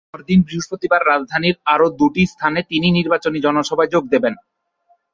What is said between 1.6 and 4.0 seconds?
আরও দুটি স্থানে তিনি নির্বাচনী জনসভায়